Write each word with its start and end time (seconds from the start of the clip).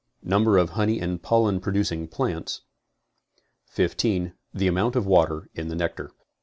Number 0.23 0.57
of 0.57 0.71
honey 0.71 0.99
and 0.99 1.21
pollen 1.21 1.59
producing 1.59 2.07
plants. 2.07 2.61
15. 3.67 4.33
The 4.51 4.65
amount 4.67 4.95
of 4.95 5.05
water 5.05 5.47
in 5.53 5.67
the 5.67 5.75
nectar. 5.75 6.09